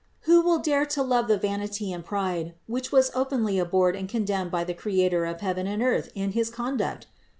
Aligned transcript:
Who 0.21 0.41
will 0.41 0.57
dare 0.57 0.87
to 0.97 1.03
love 1.03 1.27
the 1.27 1.37
vanity 1.37 1.93
and 1.93 2.03
pride, 2.03 2.55
which 2.65 2.91
was 2.91 3.11
openly 3.13 3.59
abhorred 3.59 3.95
and 3.95 4.09
condemned 4.09 4.49
by 4.49 4.63
the 4.63 4.73
Crea 4.73 5.07
tor 5.09 5.25
of 5.25 5.41
heaven 5.41 5.67
and 5.67 5.83
earth 5.83 6.09
in 6.15 6.31
his 6.31 6.49
conduct? 6.49 7.05